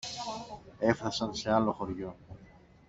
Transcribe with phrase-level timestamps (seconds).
[0.79, 2.15] Έφθασαν σε άλλο χωριό